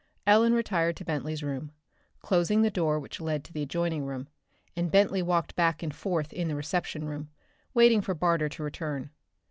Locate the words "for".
8.01-8.15